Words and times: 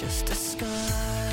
just 0.00 0.30
a 0.30 0.34
scar 0.36 1.27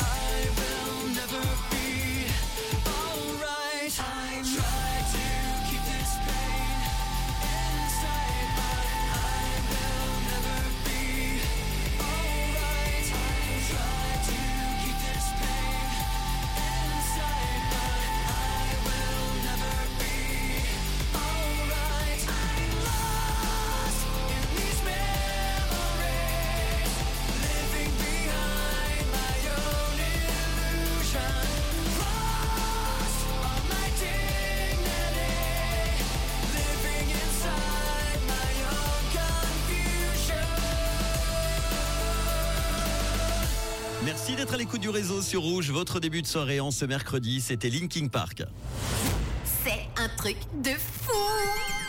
I 0.00 0.48
will 0.56 1.08
never 1.08 1.44
be 1.70 2.26
alright. 2.86 3.94
I 4.00 4.42
tried 4.42 5.06
to 5.12 5.45
Merci 44.26 44.42
d'être 44.42 44.54
à 44.54 44.56
l'écoute 44.56 44.80
du 44.80 44.88
réseau 44.88 45.22
sur 45.22 45.42
Rouge. 45.42 45.70
Votre 45.70 46.00
début 46.00 46.20
de 46.20 46.26
soirée 46.26 46.58
en 46.58 46.72
ce 46.72 46.84
mercredi, 46.84 47.40
c'était 47.40 47.70
Linking 47.70 48.10
Park. 48.10 48.42
C'est 49.64 49.86
un 50.02 50.08
truc 50.16 50.36
de 50.64 50.70
fou 50.70 51.12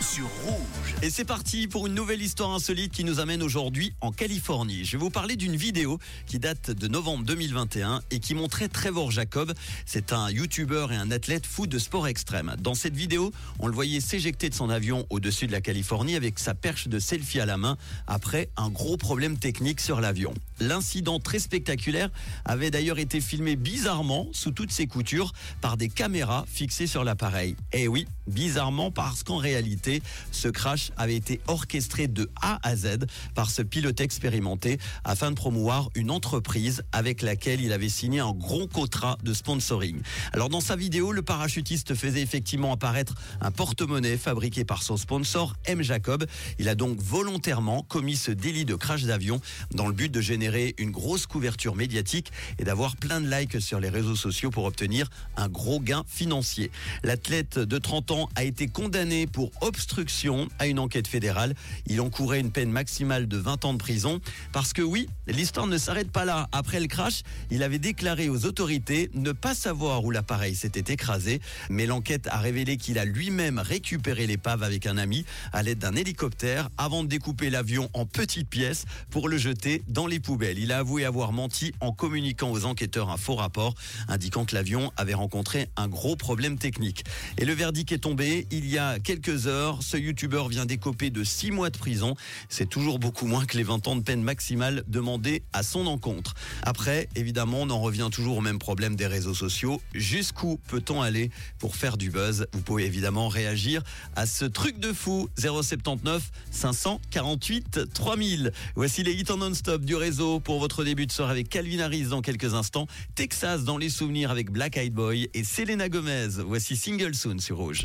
Sur 0.00 0.26
Rouge. 0.44 0.96
Et 1.00 1.10
c'est 1.10 1.24
parti 1.24 1.68
pour 1.68 1.86
une 1.86 1.94
nouvelle 1.94 2.20
histoire 2.20 2.50
insolite 2.50 2.92
qui 2.92 3.04
nous 3.04 3.20
amène 3.20 3.40
aujourd'hui 3.40 3.94
en 4.00 4.10
Californie. 4.10 4.84
Je 4.84 4.92
vais 4.96 5.00
vous 5.00 5.10
parler 5.10 5.36
d'une 5.36 5.54
vidéo 5.54 6.00
qui 6.26 6.40
date 6.40 6.72
de 6.72 6.88
novembre 6.88 7.24
2021 7.24 8.02
et 8.10 8.18
qui 8.18 8.34
montrait 8.34 8.68
Trevor 8.68 9.12
Jacob. 9.12 9.52
C'est 9.86 10.12
un 10.12 10.28
YouTuber 10.28 10.88
et 10.90 10.96
un 10.96 11.12
athlète 11.12 11.46
fou 11.46 11.68
de 11.68 11.78
sport 11.78 12.08
extrême. 12.08 12.56
Dans 12.58 12.74
cette 12.74 12.96
vidéo, 12.96 13.30
on 13.60 13.68
le 13.68 13.74
voyait 13.74 14.00
s'éjecter 14.00 14.48
de 14.48 14.54
son 14.54 14.70
avion 14.70 15.06
au-dessus 15.08 15.46
de 15.46 15.52
la 15.52 15.60
Californie 15.60 16.16
avec 16.16 16.40
sa 16.40 16.54
perche 16.54 16.88
de 16.88 16.98
selfie 16.98 17.38
à 17.38 17.46
la 17.46 17.58
main 17.58 17.76
après 18.08 18.48
un 18.56 18.70
gros 18.70 18.96
problème 18.96 19.38
technique 19.38 19.80
sur 19.80 20.00
l'avion. 20.00 20.34
L'incident 20.60 21.18
très 21.18 21.38
spectaculaire 21.38 22.10
avait 22.44 22.70
d'ailleurs 22.70 22.98
été 22.98 23.20
filmé 23.20 23.56
bizarrement 23.56 24.28
sous 24.32 24.52
toutes 24.52 24.70
ses 24.70 24.86
coutures 24.86 25.32
par 25.60 25.76
des 25.76 25.88
caméras 25.88 26.44
fixées 26.48 26.86
sur 26.86 27.02
l'appareil. 27.02 27.56
Et 27.72 27.88
oui, 27.88 28.06
bizarrement 28.28 28.90
parce 28.90 29.24
qu'en 29.24 29.36
réalité, 29.36 30.02
ce 30.30 30.48
crash 30.48 30.92
avait 30.96 31.16
été 31.16 31.40
orchestré 31.48 32.06
de 32.06 32.30
A 32.40 32.60
à 32.62 32.76
Z 32.76 33.06
par 33.34 33.50
ce 33.50 33.62
pilote 33.62 34.00
expérimenté 34.00 34.78
afin 35.02 35.30
de 35.30 35.36
promouvoir 35.36 35.90
une 35.94 36.10
entreprise 36.10 36.84
avec 36.92 37.22
laquelle 37.22 37.60
il 37.60 37.72
avait 37.72 37.88
signé 37.88 38.20
un 38.20 38.32
gros 38.32 38.68
contrat 38.68 39.18
de 39.24 39.34
sponsoring. 39.34 40.00
Alors 40.32 40.48
dans 40.48 40.60
sa 40.60 40.76
vidéo, 40.76 41.10
le 41.10 41.22
parachutiste 41.22 41.94
faisait 41.94 42.22
effectivement 42.22 42.72
apparaître 42.72 43.14
un 43.40 43.50
porte-monnaie 43.50 44.16
fabriqué 44.16 44.64
par 44.64 44.82
son 44.82 44.96
sponsor 44.96 45.54
M. 45.64 45.82
Jacob. 45.82 46.24
Il 46.58 46.68
a 46.68 46.74
donc 46.74 47.00
volontairement 47.00 47.82
commis 47.82 48.16
ce 48.16 48.30
délit 48.30 48.64
de 48.64 48.76
crash 48.76 49.02
d'avion 49.02 49.40
dans 49.72 49.88
le 49.88 49.92
but 49.92 50.12
de 50.12 50.20
générer 50.20 50.43
une 50.78 50.90
grosse 50.90 51.26
couverture 51.26 51.74
médiatique 51.74 52.30
et 52.58 52.64
d'avoir 52.64 52.96
plein 52.96 53.20
de 53.20 53.30
likes 53.30 53.60
sur 53.60 53.80
les 53.80 53.88
réseaux 53.88 54.16
sociaux 54.16 54.50
pour 54.50 54.64
obtenir 54.64 55.08
un 55.36 55.48
gros 55.48 55.80
gain 55.80 56.04
financier. 56.06 56.70
L'athlète 57.02 57.58
de 57.58 57.78
30 57.78 58.10
ans 58.10 58.28
a 58.34 58.44
été 58.44 58.66
condamné 58.66 59.26
pour 59.26 59.50
obstruction 59.62 60.48
à 60.58 60.66
une 60.66 60.78
enquête 60.78 61.08
fédérale. 61.08 61.54
Il 61.86 62.00
encourait 62.00 62.40
une 62.40 62.50
peine 62.50 62.70
maximale 62.70 63.26
de 63.26 63.38
20 63.38 63.64
ans 63.64 63.72
de 63.72 63.78
prison 63.78 64.20
parce 64.52 64.72
que 64.72 64.82
oui, 64.82 65.08
l'histoire 65.26 65.66
ne 65.66 65.78
s'arrête 65.78 66.10
pas 66.10 66.26
là. 66.26 66.48
Après 66.52 66.78
le 66.78 66.88
crash, 66.88 67.22
il 67.50 67.62
avait 67.62 67.78
déclaré 67.78 68.28
aux 68.28 68.44
autorités 68.44 69.10
ne 69.14 69.32
pas 69.32 69.54
savoir 69.54 70.04
où 70.04 70.10
l'appareil 70.10 70.54
s'était 70.54 70.92
écrasé, 70.92 71.40
mais 71.70 71.86
l'enquête 71.86 72.26
a 72.26 72.38
révélé 72.38 72.76
qu'il 72.76 72.98
a 72.98 73.06
lui-même 73.06 73.58
récupéré 73.58 74.26
l'épave 74.26 74.62
avec 74.62 74.86
un 74.86 74.98
ami 74.98 75.24
à 75.52 75.62
l'aide 75.62 75.78
d'un 75.78 75.96
hélicoptère 75.96 76.68
avant 76.76 77.02
de 77.02 77.08
découper 77.08 77.48
l'avion 77.48 77.88
en 77.94 78.04
petites 78.04 78.48
pièces 78.48 78.84
pour 79.10 79.28
le 79.28 79.38
jeter 79.38 79.82
dans 79.88 80.06
les 80.06 80.20
poubelles. 80.20 80.33
Il 80.42 80.72
a 80.72 80.78
avoué 80.78 81.04
avoir 81.04 81.32
menti 81.32 81.72
en 81.80 81.92
communiquant 81.92 82.50
aux 82.50 82.64
enquêteurs 82.64 83.10
un 83.10 83.16
faux 83.16 83.36
rapport 83.36 83.74
indiquant 84.08 84.44
que 84.44 84.54
l'avion 84.54 84.90
avait 84.96 85.14
rencontré 85.14 85.68
un 85.76 85.86
gros 85.86 86.16
problème 86.16 86.58
technique. 86.58 87.04
Et 87.38 87.44
le 87.44 87.52
verdict 87.52 87.92
est 87.92 87.98
tombé 87.98 88.48
il 88.50 88.68
y 88.68 88.78
a 88.78 88.98
quelques 88.98 89.46
heures. 89.46 89.82
Ce 89.82 89.96
youtubeur 89.96 90.48
vient 90.48 90.66
d'écoper 90.66 91.10
de 91.10 91.22
6 91.22 91.52
mois 91.52 91.70
de 91.70 91.78
prison. 91.78 92.16
C'est 92.48 92.68
toujours 92.68 92.98
beaucoup 92.98 93.26
moins 93.26 93.44
que 93.44 93.56
les 93.56 93.62
20 93.62 93.86
ans 93.86 93.96
de 93.96 94.02
peine 94.02 94.22
maximale 94.22 94.82
demandés 94.88 95.44
à 95.52 95.62
son 95.62 95.86
encontre. 95.86 96.34
Après, 96.62 97.08
évidemment, 97.14 97.58
on 97.60 97.70
en 97.70 97.80
revient 97.80 98.08
toujours 98.10 98.38
au 98.38 98.42
même 98.42 98.58
problème 98.58 98.96
des 98.96 99.06
réseaux 99.06 99.34
sociaux. 99.34 99.80
Jusqu'où 99.94 100.58
peut-on 100.66 101.00
aller 101.00 101.30
pour 101.58 101.76
faire 101.76 101.96
du 101.96 102.10
buzz? 102.10 102.46
Vous 102.52 102.60
pouvez 102.60 102.86
évidemment 102.86 103.28
réagir 103.28 103.82
à 104.16 104.26
ce 104.26 104.44
truc 104.44 104.80
de 104.80 104.92
fou. 104.92 105.28
079 105.38 106.30
548 106.50 107.92
3000. 107.94 108.52
Voici 108.74 109.04
les 109.04 109.12
hits 109.12 109.30
en 109.30 109.36
non-stop 109.36 109.84
du 109.84 109.94
réseau 109.94 110.23
pour 110.42 110.58
votre 110.58 110.84
début 110.84 111.06
de 111.06 111.12
soirée 111.12 111.32
avec 111.32 111.48
Calvin 111.48 111.80
Harris 111.80 112.04
dans 112.04 112.22
quelques 112.22 112.54
instants. 112.54 112.86
Texas 113.14 113.64
dans 113.64 113.78
les 113.78 113.90
souvenirs 113.90 114.30
avec 114.30 114.50
Black 114.50 114.76
Eyed 114.76 114.94
Boy 114.94 115.28
et 115.34 115.44
Selena 115.44 115.88
Gomez. 115.88 116.28
Voici 116.44 116.76
Single 116.76 117.14
Soon 117.14 117.38
sur 117.38 117.58
Rouge. 117.58 117.82